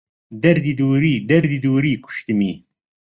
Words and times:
دەردی 0.43 0.73
دووری... 0.79 1.15
دەردی 1.29 1.59
دووری 1.63 2.01
کوشتمی 2.03 2.53